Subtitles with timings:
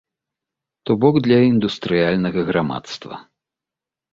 [0.87, 3.23] То бок для індустрыяльнага грамадства.